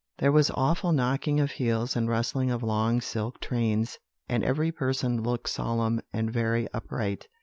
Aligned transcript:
There 0.17 0.31
was 0.31 0.49
awful 0.55 0.93
knocking 0.93 1.39
of 1.39 1.51
heels 1.51 1.95
and 1.95 2.09
rustling 2.09 2.49
of 2.49 2.63
long 2.63 3.01
silk 3.01 3.39
trains; 3.39 3.99
and 4.27 4.43
every 4.43 4.71
person 4.71 5.21
looked 5.21 5.49
solemn 5.49 6.01
and 6.11 6.33
very 6.33 6.67
upright. 6.73 7.27